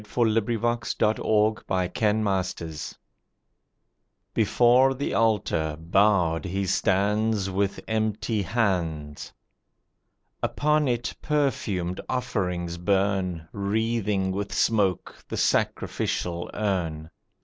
[0.17, 2.97] ]LYRICAL POEMS Before the Altar
[4.33, 9.31] Before the Altar, bowed, he stands With empty hands;
[10.41, 17.11] Upon it perfumed offerings burn Wreathing with smoke the sacrificial urn.